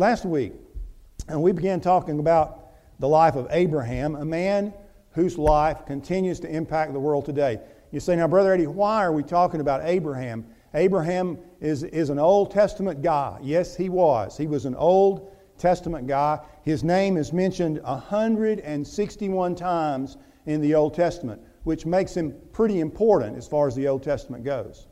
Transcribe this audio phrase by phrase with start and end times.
[0.00, 0.54] Last week,
[1.28, 4.72] and we began talking about the life of Abraham, a man
[5.10, 7.60] whose life continues to impact the world today.
[7.90, 10.46] You say, now, Brother Eddie, why are we talking about Abraham?
[10.72, 13.40] Abraham is, is an Old Testament guy.
[13.42, 14.38] Yes, he was.
[14.38, 16.38] He was an Old Testament guy.
[16.62, 23.36] His name is mentioned 161 times in the Old Testament, which makes him pretty important
[23.36, 24.88] as far as the Old Testament goes.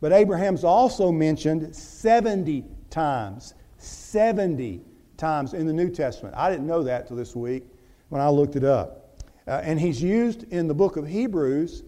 [0.00, 3.52] But Abraham's also mentioned 70 times.
[3.82, 4.80] 70
[5.16, 6.34] times in the New Testament.
[6.36, 7.64] I didn't know that till this week
[8.08, 9.20] when I looked it up.
[9.46, 11.82] Uh, and he's used in the book of Hebrews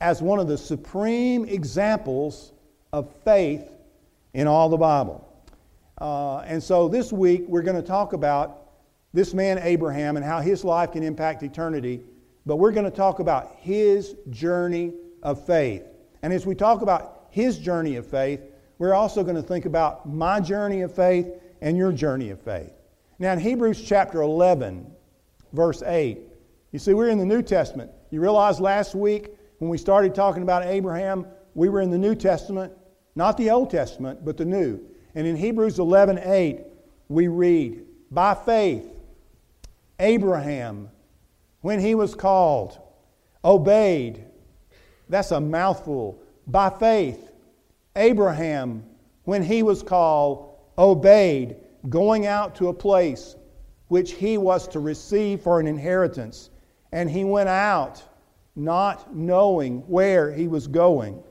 [0.00, 2.52] as one of the supreme examples
[2.92, 3.70] of faith
[4.34, 5.28] in all the Bible.
[5.98, 8.70] Uh, and so this week we're going to talk about
[9.14, 12.00] this man Abraham and how his life can impact eternity,
[12.44, 15.84] but we're going to talk about his journey of faith.
[16.22, 18.40] And as we talk about his journey of faith,
[18.82, 21.28] we're also going to think about my journey of faith
[21.60, 22.72] and your journey of faith.
[23.20, 24.90] Now, in Hebrews chapter 11,
[25.52, 26.18] verse 8,
[26.72, 27.92] you see, we're in the New Testament.
[28.10, 32.16] You realize last week when we started talking about Abraham, we were in the New
[32.16, 32.72] Testament,
[33.14, 34.80] not the Old Testament, but the New.
[35.14, 36.62] And in Hebrews 11 8,
[37.06, 38.84] we read, By faith,
[40.00, 40.90] Abraham,
[41.60, 42.80] when he was called,
[43.44, 44.24] obeyed.
[45.08, 46.20] That's a mouthful.
[46.48, 47.28] By faith,
[47.96, 48.84] Abraham,
[49.24, 51.56] when he was called, obeyed,
[51.88, 53.36] going out to a place
[53.88, 56.50] which he was to receive for an inheritance.
[56.92, 58.02] And he went out
[58.56, 61.22] not knowing where he was going.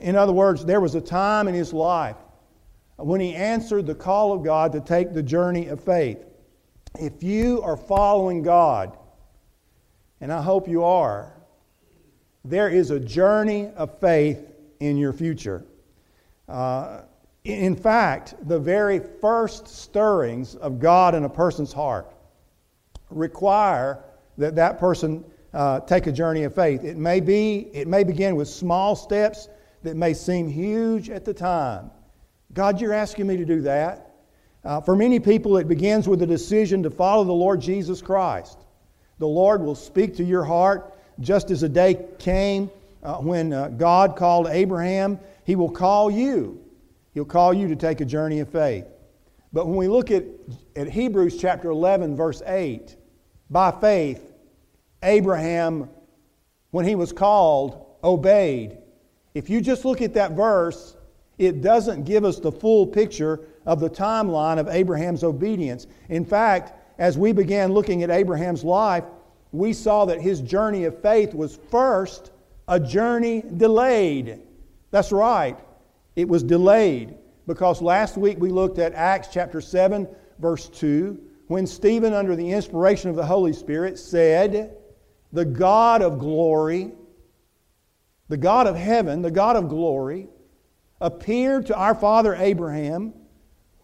[0.00, 2.16] In other words, there was a time in his life
[2.96, 6.24] when he answered the call of God to take the journey of faith.
[6.98, 8.96] If you are following God,
[10.20, 11.34] and I hope you are,
[12.44, 15.64] there is a journey of faith in your future.
[16.48, 17.02] Uh,
[17.44, 22.12] in fact, the very first stirrings of God in a person's heart
[23.10, 24.02] require
[24.38, 26.84] that that person uh, take a journey of faith.
[26.84, 29.48] It may be, it may begin with small steps
[29.82, 31.90] that may seem huge at the time.
[32.52, 34.14] God, you're asking me to do that.
[34.64, 38.58] Uh, for many people, it begins with a decision to follow the Lord Jesus Christ.
[39.18, 42.70] The Lord will speak to your heart just as a day came
[43.06, 45.18] uh, when uh, God called Abraham.
[45.44, 46.60] He will call you.
[47.14, 48.84] He'll call you to take a journey of faith.
[49.52, 50.24] But when we look at,
[50.74, 52.96] at Hebrews chapter 11, verse 8,
[53.48, 54.34] by faith,
[55.04, 55.88] Abraham,
[56.72, 58.76] when he was called, obeyed.
[59.34, 60.96] If you just look at that verse,
[61.38, 65.86] it doesn't give us the full picture of the timeline of Abraham's obedience.
[66.08, 69.04] In fact, as we began looking at Abraham's life,
[69.52, 72.32] we saw that his journey of faith was first
[72.68, 74.40] a journey delayed.
[74.90, 75.58] That's right,
[76.14, 77.16] it was delayed
[77.46, 82.50] because last week we looked at Acts chapter 7, verse 2, when Stephen, under the
[82.50, 84.76] inspiration of the Holy Spirit, said,
[85.32, 86.92] the God of glory,
[88.28, 90.28] the God of heaven, the God of glory,
[91.00, 93.12] appeared to our father Abraham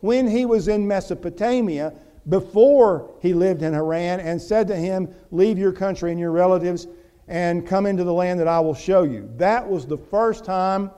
[0.00, 1.94] when he was in Mesopotamia
[2.28, 6.86] before he lived in Haran and said to him, Leave your country and your relatives
[7.28, 9.30] and come into the land that I will show you.
[9.36, 10.90] That was the first time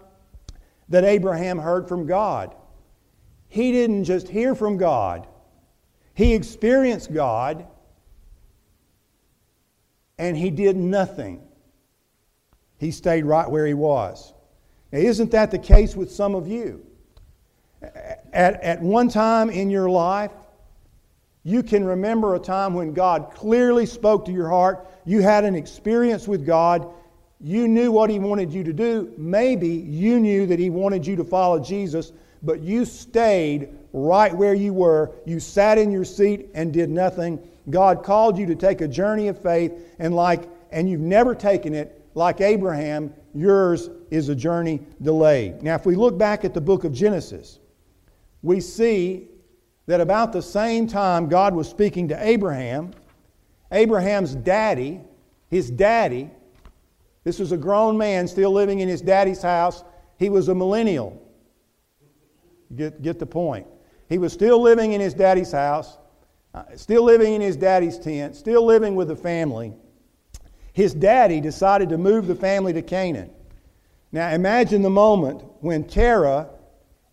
[0.89, 2.55] that Abraham heard from God.
[3.49, 5.27] He didn't just hear from God,
[6.15, 7.67] he experienced God
[10.19, 11.43] and he did nothing.
[12.79, 14.33] He stayed right where he was.
[14.93, 16.85] Now, isn't that the case with some of you?
[18.33, 20.31] At, at one time in your life,
[21.45, 24.87] you can remember a time when God clearly spoke to your heart.
[25.05, 26.89] You had an experience with God.
[27.41, 29.13] You knew what He wanted you to do.
[29.17, 32.13] Maybe you knew that He wanted you to follow Jesus,
[32.43, 35.13] but you stayed right where you were.
[35.27, 37.39] You sat in your seat and did nothing
[37.71, 41.73] God called you to take a journey of faith, and like and you've never taken
[41.73, 45.63] it, like Abraham, yours is a journey delayed.
[45.63, 47.61] Now, if we look back at the book of Genesis,
[48.43, 49.29] we see
[49.87, 52.93] that about the same time God was speaking to Abraham,
[53.71, 55.01] Abraham's daddy,
[55.49, 56.31] his daddy,
[57.25, 59.83] this was a grown man still living in his daddy's house.
[60.19, 61.21] He was a millennial.
[62.75, 63.67] Get, get the point.
[64.09, 65.97] He was still living in his daddy's house.
[66.55, 69.73] Uh, still living in his daddy's tent, still living with the family,
[70.73, 73.31] his daddy decided to move the family to Canaan.
[74.13, 76.49] Now imagine the moment when Terah,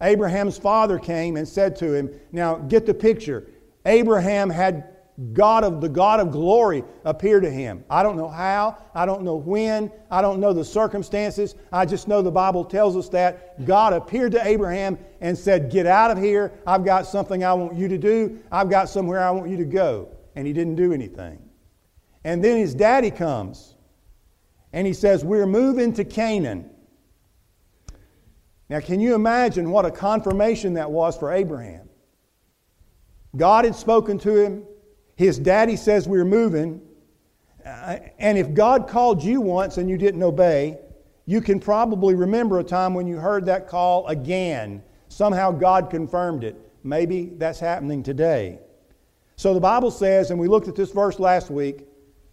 [0.02, 3.48] Abraham's father, came and said to him, Now get the picture.
[3.86, 4.88] Abraham had
[5.34, 7.84] God of the God of glory appear to him.
[7.90, 11.56] I don't know how, I don't know when, I don't know the circumstances.
[11.72, 15.86] I just know the Bible tells us that God appeared to Abraham and said, "Get
[15.86, 16.52] out of here.
[16.66, 18.40] I've got something I want you to do.
[18.52, 21.38] I've got somewhere I want you to go." And he didn't do anything.
[22.24, 23.76] And then his daddy comes
[24.74, 26.70] and he says, "We're moving to Canaan."
[28.72, 31.90] Now, can you imagine what a confirmation that was for Abraham?
[33.36, 34.64] God had spoken to him.
[35.18, 36.82] His daddy says we're moving.
[37.66, 40.80] Uh, and if God called you once and you didn't obey,
[41.26, 44.82] you can probably remember a time when you heard that call again.
[45.10, 46.56] Somehow God confirmed it.
[46.82, 48.60] Maybe that's happening today.
[49.36, 51.86] So the Bible says, and we looked at this verse last week,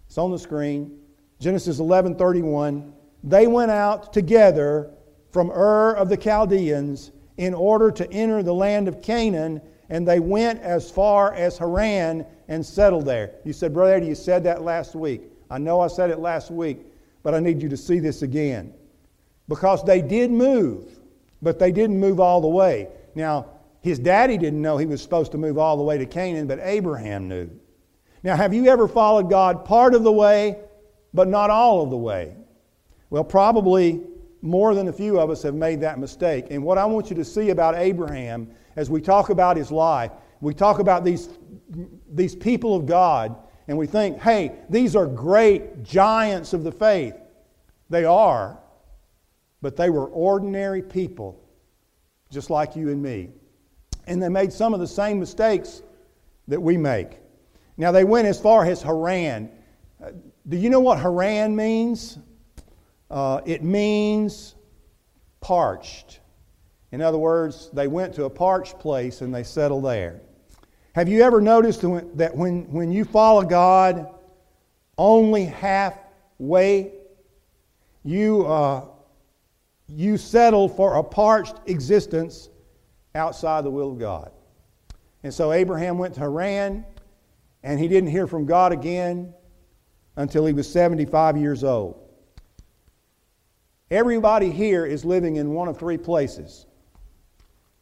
[0.07, 0.99] it's on the screen,
[1.41, 2.93] Genesis 11:31,
[3.25, 4.93] they went out together
[5.31, 10.19] from Ur of the Chaldeans in order to enter the land of Canaan, and they
[10.19, 13.31] went as far as Haran and settled there.
[13.45, 15.21] You said, Brother Eddie, you said that last week.
[15.49, 16.79] I know I said it last week,
[17.23, 18.73] but I need you to see this again.
[19.47, 20.99] Because they did move,
[21.41, 22.89] but they didn't move all the way.
[23.15, 23.47] Now,
[23.81, 26.59] his daddy didn't know he was supposed to move all the way to Canaan, but
[26.61, 27.49] Abraham knew.
[28.21, 30.57] Now, have you ever followed God part of the way,
[31.13, 32.35] but not all of the way?
[33.09, 34.01] Well, probably
[34.41, 36.47] more than a few of us have made that mistake.
[36.49, 40.11] And what I want you to see about Abraham as we talk about his life,
[40.41, 41.29] we talk about these,
[42.13, 43.35] these people of God,
[43.67, 47.15] and we think, hey, these are great giants of the faith.
[47.89, 48.57] They are,
[49.61, 51.43] but they were ordinary people,
[52.31, 53.29] just like you and me.
[54.07, 55.83] And they made some of the same mistakes
[56.47, 57.19] that we make.
[57.77, 59.51] Now, they went as far as Haran.
[60.03, 60.11] Uh,
[60.47, 62.17] do you know what Haran means?
[63.09, 64.55] Uh, it means
[65.41, 66.19] parched.
[66.91, 70.21] In other words, they went to a parched place and they settled there.
[70.93, 74.07] Have you ever noticed that when, when you follow God
[74.97, 76.93] only halfway,
[78.03, 78.85] you, uh,
[79.87, 82.49] you settle for a parched existence
[83.15, 84.31] outside the will of God?
[85.23, 86.85] And so Abraham went to Haran
[87.63, 89.33] and he didn't hear from God again
[90.15, 92.08] until he was 75 years old.
[93.91, 96.67] Everybody here is living in one of three places.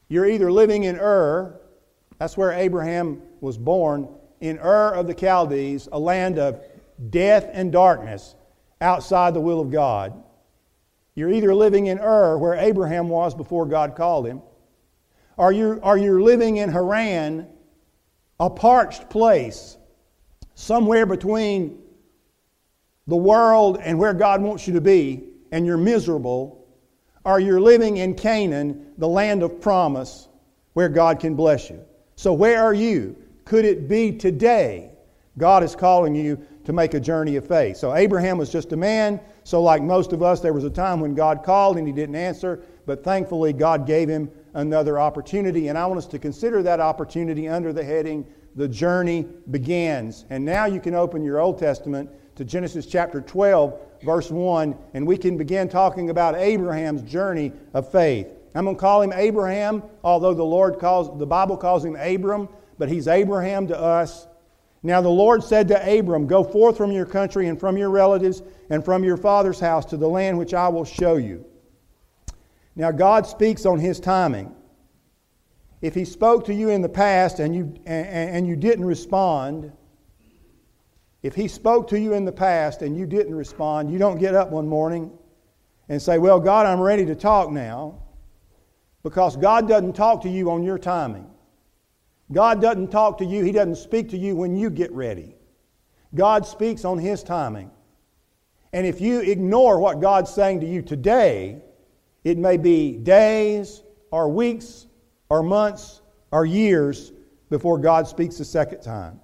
[0.07, 1.59] You're either living in Ur,
[2.17, 4.07] that's where Abraham was born,
[4.39, 6.61] in Ur of the Chaldees, a land of
[7.09, 8.35] death and darkness
[8.79, 10.23] outside the will of God.
[11.13, 14.41] You're either living in Ur, where Abraham was before God called him,
[15.35, 17.47] or you are you living in Haran,
[18.39, 19.77] a parched place,
[20.55, 21.79] somewhere between
[23.07, 26.65] the world and where God wants you to be, and you're miserable,
[27.23, 30.27] or you're living in Canaan, the land of promise,
[30.73, 31.79] where God can bless you.
[32.15, 33.15] So, where are you?
[33.45, 34.91] Could it be today
[35.37, 37.77] God is calling you to make a journey of faith?
[37.77, 39.19] So, Abraham was just a man.
[39.43, 42.15] So, like most of us, there was a time when God called and he didn't
[42.15, 45.67] answer, but thankfully, God gave him another opportunity.
[45.67, 50.25] And I want us to consider that opportunity under the heading, The Journey Begins.
[50.29, 55.07] And now you can open your Old Testament to Genesis chapter 12 verse 1, and
[55.07, 58.27] we can begin talking about Abraham's journey of faith.
[58.53, 62.47] I'm going to call him Abraham, although the Lord calls the Bible calls him Abram,
[62.77, 64.27] but he's Abraham to us.
[64.83, 68.41] Now the Lord said to Abram, Go forth from your country and from your relatives
[68.69, 71.45] and from your father's house to the land which I will show you.
[72.75, 74.53] Now God speaks on his timing.
[75.81, 79.71] If he spoke to you in the past and you, and, and you didn't respond,
[81.27, 84.33] if he spoke to you in the past and you didn't respond, you don't get
[84.33, 85.11] up one morning
[85.89, 88.01] and say, Well, God, I'm ready to talk now.
[89.03, 91.29] Because God doesn't talk to you on your timing.
[92.31, 95.35] God doesn't talk to you, He doesn't speak to you when you get ready.
[96.15, 97.71] God speaks on His timing.
[98.71, 101.61] And if you ignore what God's saying to you today,
[102.23, 104.87] it may be days or weeks
[105.27, 105.99] or months
[106.31, 107.11] or years
[107.49, 109.19] before God speaks a second time.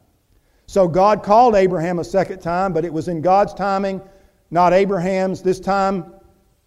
[0.65, 4.01] So God called Abraham a second time, but it was in God's timing,
[4.49, 5.41] not Abraham's.
[5.41, 6.13] This time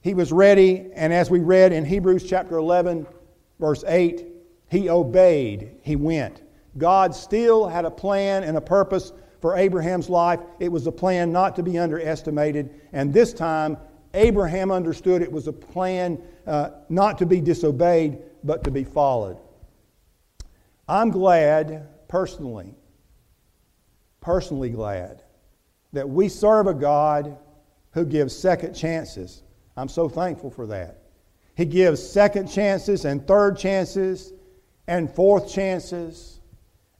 [0.00, 3.06] he was ready, and as we read in Hebrews chapter 11,
[3.58, 4.26] verse 8,
[4.68, 6.42] he obeyed, he went.
[6.78, 10.40] God still had a plan and a purpose for Abraham's life.
[10.60, 13.76] It was a plan not to be underestimated, and this time
[14.14, 19.38] Abraham understood it was a plan uh, not to be disobeyed, but to be followed.
[20.88, 22.74] I'm glad, personally,
[24.20, 25.22] personally glad
[25.92, 27.36] that we serve a God
[27.92, 29.42] who gives second chances.
[29.76, 31.02] I'm so thankful for that.
[31.54, 34.32] He gives second chances and third chances
[34.86, 36.40] and fourth chances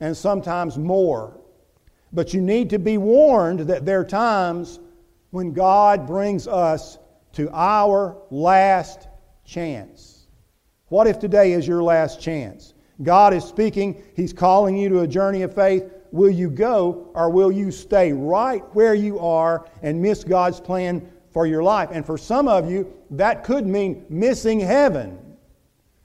[0.00, 1.38] and sometimes more.
[2.12, 4.80] But you need to be warned that there are times
[5.30, 6.98] when God brings us
[7.32, 9.08] to our last
[9.44, 10.26] chance.
[10.88, 12.72] What if today is your last chance?
[13.02, 15.84] God is speaking, He's calling you to a journey of faith.
[16.12, 21.10] Will you go or will you stay right where you are and miss God's plan
[21.30, 21.90] for your life?
[21.92, 25.18] And for some of you, that could mean missing heaven.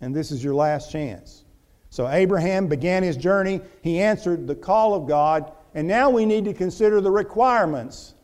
[0.01, 1.43] And this is your last chance.
[1.89, 3.61] So Abraham began his journey.
[3.81, 5.51] He answered the call of God.
[5.73, 8.15] And now we need to consider the requirements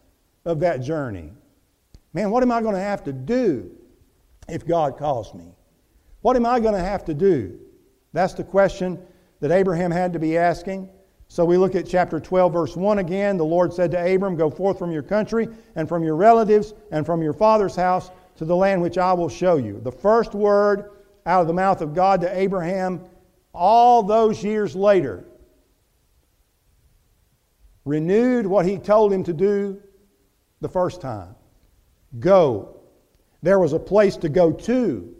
[0.46, 1.32] of that journey.
[2.14, 3.72] Man, what am I going to have to do
[4.48, 5.54] if God calls me?
[6.22, 7.60] What am I going to have to do?
[8.14, 9.00] That's the question
[9.40, 10.90] that Abraham had to be asking.
[11.30, 13.38] So we look at chapter 12, verse 1 again.
[13.38, 17.06] The Lord said to Abram, Go forth from your country and from your relatives and
[17.06, 19.80] from your father's house to the land which I will show you.
[19.84, 20.92] The first word
[21.26, 23.02] out of the mouth of God to Abraham
[23.54, 25.26] all those years later
[27.84, 29.82] renewed what he told him to do
[30.62, 31.36] the first time
[32.20, 32.80] go.
[33.44, 35.16] There was a place to go to,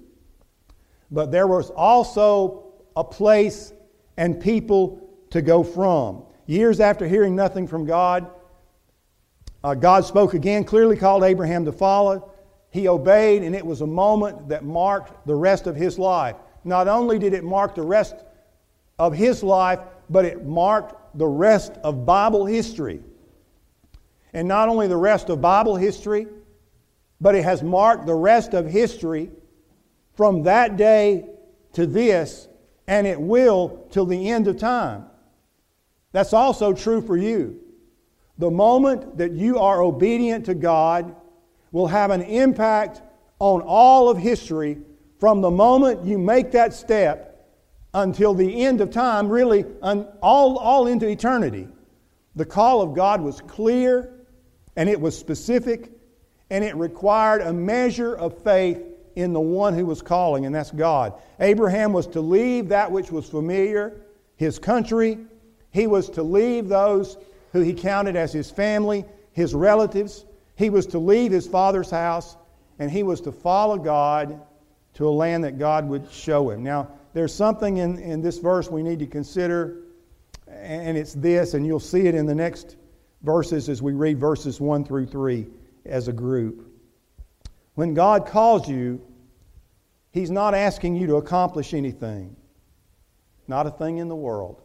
[1.12, 3.74] but there was also a place
[4.18, 6.24] and people to go from.
[6.46, 8.30] Years after hearing nothing from God,
[9.64, 12.32] uh, God spoke again, clearly called Abraham to follow.
[12.70, 16.36] He obeyed, and it was a moment that marked the rest of his life.
[16.64, 18.16] Not only did it mark the rest
[19.00, 19.80] of his life,
[20.10, 23.02] but it marked the rest of Bible history.
[24.34, 26.28] And not only the rest of Bible history,
[27.20, 29.32] but it has marked the rest of history
[30.14, 31.26] from that day
[31.74, 32.48] to this
[32.88, 35.06] and it will till the end of time.
[36.12, 37.60] That's also true for you.
[38.38, 41.16] The moment that you are obedient to God
[41.72, 43.02] will have an impact
[43.40, 44.78] on all of history
[45.20, 47.50] from the moment you make that step
[47.94, 51.68] until the end of time, really, all, all into eternity.
[52.36, 54.14] The call of God was clear
[54.76, 55.92] and it was specific
[56.50, 58.80] and it required a measure of faith
[59.16, 61.14] in the one who was calling, and that's God.
[61.40, 64.00] Abraham was to leave that which was familiar,
[64.36, 65.18] his country.
[65.72, 67.18] He was to leave those
[67.54, 70.26] who he counted as his family, his relatives.
[70.56, 72.38] He was to leave his father's house,
[72.80, 74.42] and he was to follow God
[74.96, 76.64] to a land that God would show him.
[76.64, 79.78] Now, there's something in, in this verse we need to consider,
[80.48, 82.76] and it's this, and you'll see it in the next
[83.22, 85.48] verses as we read verses 1 through 3
[85.86, 86.72] as a group.
[87.76, 89.02] When God calls you,
[90.12, 92.36] He's not asking you to accomplish anything,
[93.48, 94.62] not a thing in the world.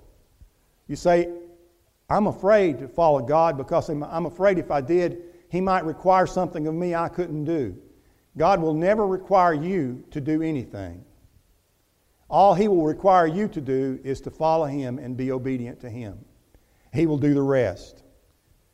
[0.88, 1.30] You say,
[2.10, 6.66] I'm afraid to follow God because I'm afraid if I did, He might require something
[6.66, 7.76] of me I couldn't do.
[8.36, 11.04] God will never require you to do anything.
[12.28, 15.90] All He will require you to do is to follow Him and be obedient to
[15.90, 16.18] Him.
[16.92, 18.02] He will do the rest.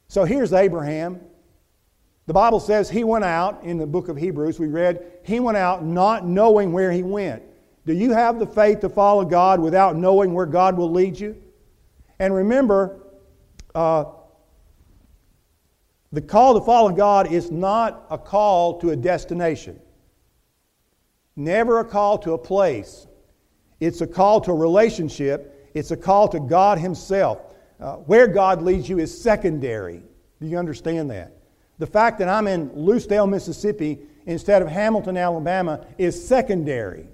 [0.08, 1.20] So here's Abraham.
[2.26, 5.56] The Bible says he went out, in the book of Hebrews, we read, he went
[5.56, 7.42] out not knowing where he went.
[7.86, 11.42] Do you have the faith to follow God without knowing where God will lead you?
[12.18, 13.00] And remember,
[13.75, 14.04] uh,
[16.10, 19.78] the call to follow God is not a call to a destination,
[21.37, 23.06] never a call to a place.
[23.80, 27.40] It's a call to a relationship, it's a call to God Himself.
[27.80, 30.02] Uh, where God leads you is secondary.
[30.40, 31.34] Do you understand that?
[31.78, 37.06] The fact that I'm in Lucedale, Mississippi, instead of Hamilton, Alabama, is secondary.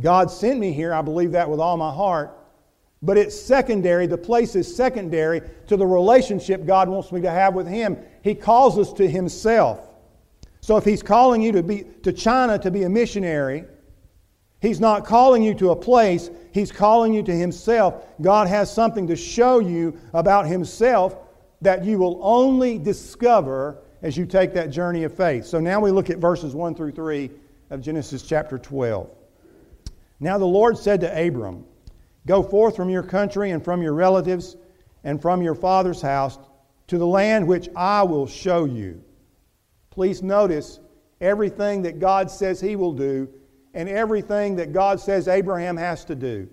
[0.00, 2.37] God sent me here, I believe that with all my heart,
[3.02, 4.06] but it's secondary.
[4.06, 7.96] The place is secondary to the relationship God wants me to have with Him.
[8.22, 9.88] He calls us to Himself.
[10.60, 13.64] So if He's calling you to, be, to China to be a missionary,
[14.60, 18.04] He's not calling you to a place, He's calling you to Himself.
[18.20, 21.16] God has something to show you about Himself
[21.60, 25.44] that you will only discover as you take that journey of faith.
[25.44, 27.30] So now we look at verses 1 through 3
[27.70, 29.10] of Genesis chapter 12.
[30.20, 31.64] Now the Lord said to Abram,
[32.28, 34.58] Go forth from your country and from your relatives
[35.02, 36.38] and from your father's house
[36.88, 39.02] to the land which I will show you.
[39.88, 40.78] Please notice
[41.22, 43.30] everything that God says He will do
[43.72, 46.46] and everything that God says Abraham has to do.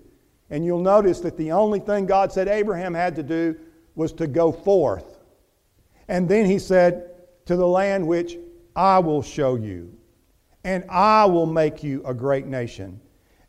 [0.48, 3.54] And you'll notice that the only thing God said Abraham had to do
[3.96, 5.18] was to go forth.
[6.08, 7.10] And then he said,
[7.46, 8.38] To the land which
[8.74, 9.94] I will show you,
[10.64, 12.98] and I will make you a great nation,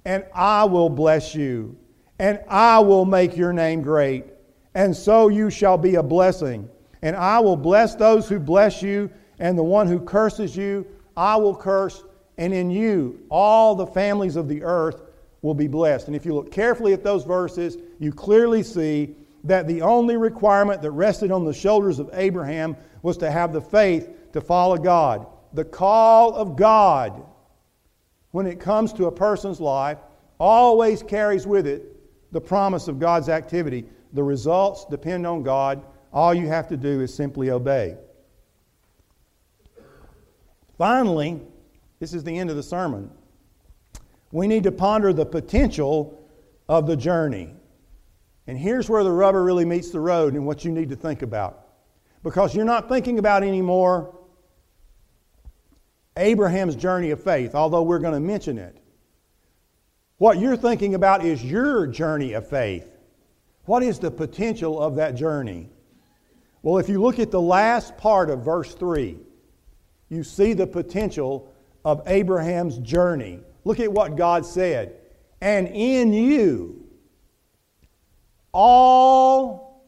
[0.04, 1.78] and I will bless you,
[2.20, 4.26] and I will make your name great,
[4.74, 6.70] and so you shall be a blessing.
[7.02, 9.10] And I will bless those who bless you,
[9.40, 12.04] and the one who curses you, I will curse,
[12.38, 15.02] and in you all the families of the earth
[15.42, 16.08] will be blessed.
[16.08, 20.82] And if you look carefully at those verses, you clearly see that the only requirement
[20.82, 25.28] that rested on the shoulders of Abraham was to have the faith to follow God.
[25.54, 27.24] The call of God,
[28.32, 30.00] when it comes to a person's life,
[30.40, 31.97] always carries with it
[32.32, 33.86] the promise of God's activity.
[34.14, 35.84] The results depend on God.
[36.12, 37.98] All you have to do is simply obey.
[40.78, 41.42] Finally,
[42.00, 43.10] this is the end of the sermon.
[44.32, 46.30] We need to ponder the potential
[46.70, 47.56] of the journey.
[48.46, 51.22] And here's where the rubber really meets the road and what you need to think
[51.22, 51.68] about.
[52.24, 54.14] Because you're not thinking about anymore
[56.18, 58.78] Abraham's journey of faith, although we're going to mention it.
[60.18, 62.90] What you're thinking about is your journey of faith.
[63.66, 65.70] What is the potential of that journey?
[66.64, 69.18] Well, if you look at the last part of verse 3,
[70.10, 71.54] you see the potential
[71.86, 73.42] of Abraham's journey.
[73.64, 74.96] Look at what God said.
[75.40, 76.88] And in you,
[78.52, 79.86] all,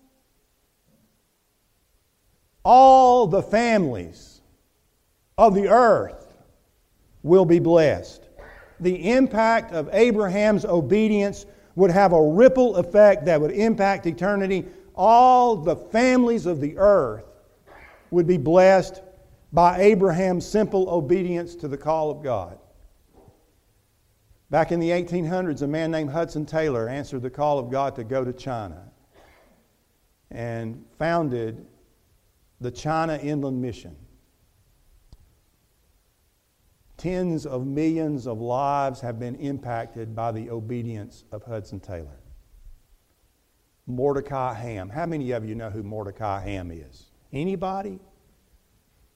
[2.64, 4.42] all the families
[5.38, 6.36] of the earth
[7.24, 8.29] will be blessed.
[8.80, 11.46] The impact of Abraham's obedience
[11.76, 14.66] would have a ripple effect that would impact eternity.
[14.96, 17.26] All the families of the earth
[18.12, 19.02] would be blessed
[19.52, 22.60] by Abraham's simple obedience to the call of God.
[24.50, 28.04] Back in the 1800s, a man named Hudson Taylor answered the call of God to
[28.04, 28.84] go to China
[30.32, 31.66] and founded
[32.60, 33.96] the China Inland Mission.
[37.00, 42.20] Tens of millions of lives have been impacted by the obedience of Hudson Taylor.
[43.88, 44.90] Mordecai Ham.
[44.90, 47.06] How many of you know who Mordecai Ham is?
[47.32, 48.02] Anybody?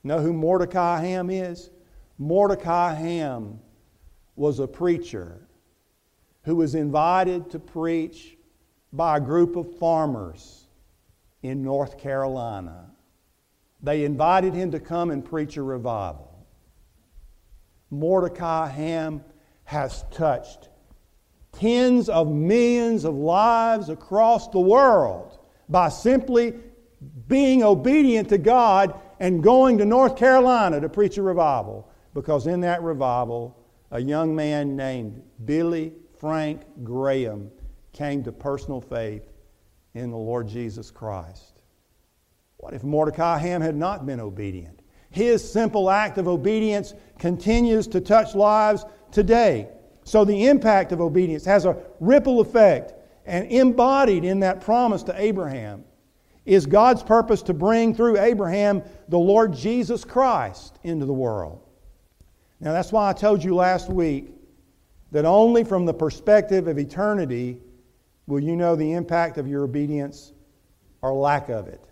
[0.02, 1.72] Know who Mordecai Ham is?
[2.18, 3.60] Mordecai Ham
[4.38, 5.46] was a preacher
[6.44, 8.38] who was invited to preach
[8.94, 10.68] by a group of farmers
[11.42, 12.92] in North Carolina.
[13.82, 16.33] They invited him to come and preach a revival.
[17.94, 19.24] Mordecai Ham
[19.66, 20.70] has touched
[21.54, 25.38] tens of millions of lives across the world
[25.70, 26.54] by simply
[27.28, 31.90] being obedient to God and going to North Carolina to preach a revival.
[32.14, 33.58] Because in that revival,
[33.92, 37.52] a young man named Billy Frank Graham
[37.92, 39.32] came to personal faith
[39.94, 41.62] in the Lord Jesus Christ.
[42.58, 44.83] What if Mordecai Ham had not been obedient?
[45.14, 49.68] His simple act of obedience continues to touch lives today.
[50.06, 52.96] So the impact of obedience has a ripple effect,
[53.26, 55.86] and embodied in that promise to Abraham
[56.46, 61.62] is God's purpose to bring through Abraham the Lord Jesus Christ into the world.
[62.60, 64.34] Now, that's why I told you last week
[65.12, 67.60] that only from the perspective of eternity
[68.26, 70.34] will you know the impact of your obedience
[71.04, 71.86] or lack of it.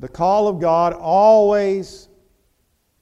[0.00, 2.08] The call of God always,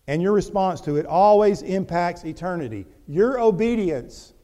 [0.09, 2.87] and your response to it, always impacts eternity.
[3.07, 4.35] Your obedience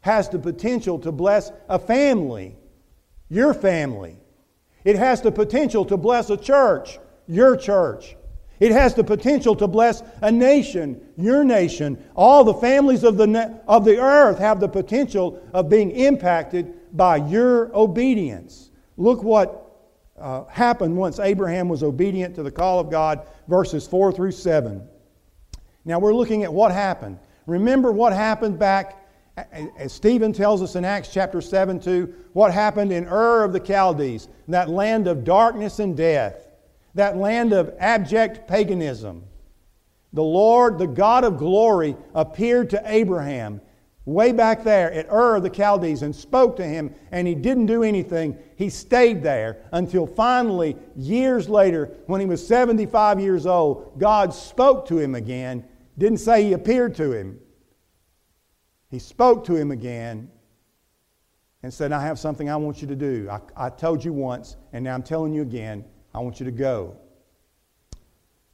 [0.00, 2.56] has the potential to bless a family,
[3.28, 4.16] your family.
[4.84, 8.16] It has the potential to bless a church, your church.
[8.58, 12.02] It has the potential to bless a nation, your nation.
[12.16, 17.16] All the families of the, of the earth have the potential of being impacted by
[17.16, 18.70] your obedience.
[18.96, 19.61] Look what
[20.22, 24.86] uh, happened once Abraham was obedient to the call of God, verses 4 through 7.
[25.84, 27.18] Now we're looking at what happened.
[27.46, 29.04] Remember what happened back,
[29.76, 33.60] as Stephen tells us in Acts chapter 7 2, what happened in Ur of the
[33.60, 36.48] Chaldees, that land of darkness and death
[36.94, 39.24] that land of abject paganism.
[40.12, 43.60] The Lord, the God of glory, appeared to Abraham
[44.04, 47.66] way back there at Ur of the Chaldees and spoke to him, and he didn't
[47.66, 48.36] do anything.
[48.56, 54.86] He stayed there until finally, years later, when he was 75 years old, God spoke
[54.88, 55.64] to him again.
[55.98, 57.38] Didn't say he appeared to him.
[58.90, 60.30] He spoke to him again
[61.62, 63.28] and said, I have something I want you to do.
[63.30, 65.84] I, I told you once, and now I'm telling you again.
[66.14, 66.96] I want you to go.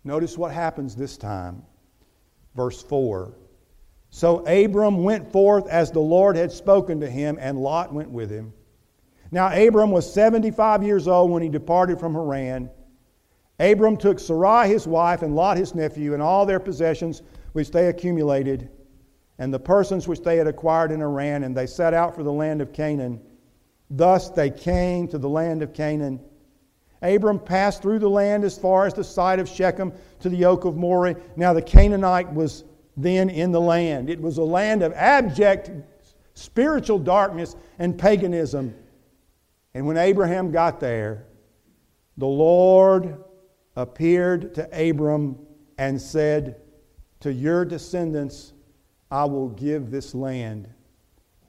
[0.05, 1.63] Notice what happens this time.
[2.55, 3.35] Verse 4.
[4.11, 8.31] So Abram went forth as the Lord had spoken to him, and Lot went with
[8.31, 8.53] him.
[9.31, 12.71] Now Abram was 75 years old when he departed from Haran.
[13.61, 17.89] Abram took Sarai his wife, and Lot his nephew, and all their possessions which they
[17.89, 18.71] accumulated,
[19.39, 22.33] and the persons which they had acquired in Haran, and they set out for the
[22.33, 23.21] land of Canaan.
[23.91, 26.21] Thus they came to the land of Canaan.
[27.03, 30.65] Abram passed through the land as far as the site of Shechem to the oak
[30.65, 31.17] of Moreh.
[31.37, 32.65] Now the Canaanite was
[32.99, 34.11] then in the land.
[34.11, 35.71] It was a land of abject
[36.35, 38.75] spiritual darkness and paganism.
[39.75, 41.27] And when Abraham got there,
[42.17, 43.23] the Lord
[43.77, 45.39] appeared to Abram
[45.79, 46.61] and said,
[47.21, 48.53] To your descendants
[49.11, 50.69] I will give this land.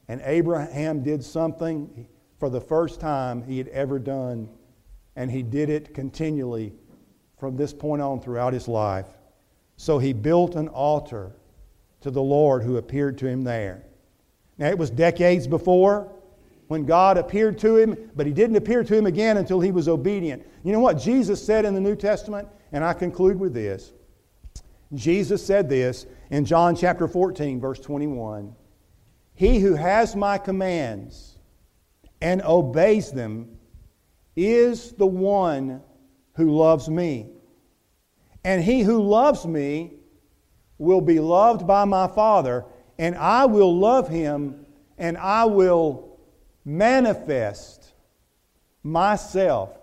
[0.07, 2.07] And Abraham did something
[2.39, 4.49] for the first time he had ever done,
[5.15, 6.73] and he did it continually
[7.37, 9.05] from this point on throughout his life.
[9.77, 11.35] So he built an altar
[12.01, 13.83] to the Lord who appeared to him there.
[14.57, 16.11] Now, it was decades before
[16.67, 19.87] when God appeared to him, but he didn't appear to him again until he was
[19.87, 20.45] obedient.
[20.63, 22.47] You know what Jesus said in the New Testament?
[22.71, 23.93] And I conclude with this.
[24.93, 28.55] Jesus said this in John chapter 14, verse 21
[29.33, 31.37] He who has my commands
[32.21, 33.57] and obeys them
[34.35, 35.81] is the one
[36.35, 37.27] who loves me.
[38.43, 39.98] And he who loves me
[40.79, 42.65] will be loved by my Father,
[42.97, 44.65] and I will love him,
[44.97, 46.17] and I will
[46.65, 47.93] manifest
[48.81, 49.77] myself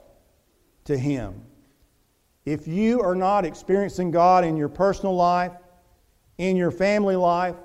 [0.84, 1.42] to him.
[2.44, 5.52] If you are not experiencing God in your personal life,
[6.38, 7.56] in your family life,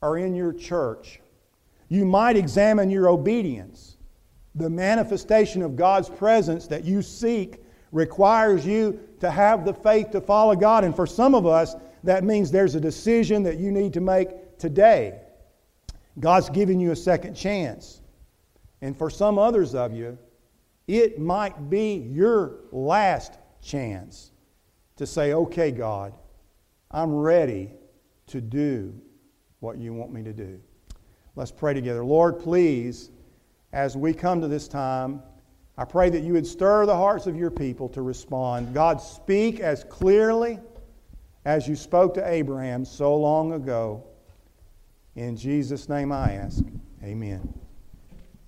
[0.00, 1.20] or in your church,
[1.88, 3.96] you might examine your obedience.
[4.54, 10.20] The manifestation of God's presence that you seek requires you to have the faith to
[10.20, 10.84] follow God.
[10.84, 11.74] And for some of us,
[12.06, 15.20] that means there's a decision that you need to make today.
[16.18, 18.00] God's giving you a second chance.
[18.80, 20.18] And for some others of you,
[20.86, 24.30] it might be your last chance
[24.96, 26.14] to say, okay, God,
[26.90, 27.72] I'm ready
[28.28, 28.94] to do
[29.60, 30.60] what you want me to do.
[31.34, 32.04] Let's pray together.
[32.04, 33.10] Lord, please,
[33.72, 35.22] as we come to this time,
[35.76, 38.72] I pray that you would stir the hearts of your people to respond.
[38.72, 40.58] God, speak as clearly
[41.46, 44.02] as you spoke to Abraham so long ago.
[45.14, 46.64] In Jesus' name I ask.
[47.04, 47.65] Amen.